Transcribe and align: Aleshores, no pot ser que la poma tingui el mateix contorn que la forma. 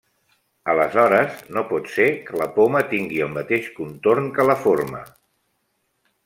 Aleshores, 0.71 1.35
no 1.57 1.63
pot 1.73 1.91
ser 1.95 2.07
que 2.29 2.39
la 2.43 2.47
poma 2.55 2.81
tingui 2.95 3.21
el 3.27 3.31
mateix 3.37 3.69
contorn 3.77 4.31
que 4.39 4.47
la 4.49 4.57
forma. 4.65 5.05